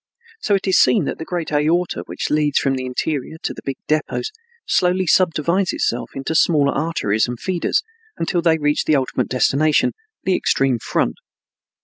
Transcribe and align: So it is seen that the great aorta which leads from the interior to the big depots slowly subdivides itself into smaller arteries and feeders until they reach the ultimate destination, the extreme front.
So 0.39 0.55
it 0.55 0.65
is 0.67 0.79
seen 0.79 1.05
that 1.05 1.19
the 1.19 1.25
great 1.25 1.51
aorta 1.51 2.01
which 2.07 2.31
leads 2.31 2.57
from 2.57 2.73
the 2.73 2.87
interior 2.87 3.37
to 3.43 3.53
the 3.53 3.61
big 3.63 3.77
depots 3.87 4.31
slowly 4.65 5.05
subdivides 5.05 5.73
itself 5.73 6.09
into 6.15 6.33
smaller 6.33 6.71
arteries 6.73 7.27
and 7.27 7.39
feeders 7.39 7.83
until 8.17 8.41
they 8.41 8.57
reach 8.57 8.85
the 8.85 8.95
ultimate 8.95 9.29
destination, 9.29 9.91
the 10.23 10.35
extreme 10.35 10.79
front. 10.79 11.17